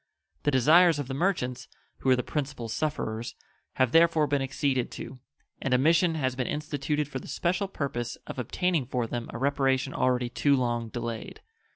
[0.41, 1.67] The desires of the merchants,
[1.99, 3.35] who were the principal sufferers,
[3.73, 5.19] have therefore been acceded to,
[5.61, 9.37] and a mission has been instituted for the special purpose of obtaining for them a
[9.37, 11.41] reparation already too long delayed.